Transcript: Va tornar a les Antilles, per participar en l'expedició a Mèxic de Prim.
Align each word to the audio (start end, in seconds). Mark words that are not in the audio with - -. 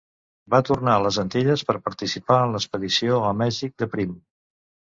Va 0.53 0.59
tornar 0.69 0.95
a 0.99 1.03
les 1.07 1.19
Antilles, 1.25 1.65
per 1.67 1.75
participar 1.89 2.39
en 2.47 2.57
l'expedició 2.57 3.21
a 3.29 3.35
Mèxic 3.43 3.77
de 3.85 3.93
Prim. 3.93 4.21